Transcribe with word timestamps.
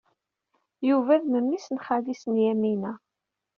Yuba 0.89 1.13
d 1.21 1.23
memmi-s 1.27 1.67
n 1.71 1.77
xali-s 1.85 2.23
n 2.31 2.33
Yamina. 2.45 2.93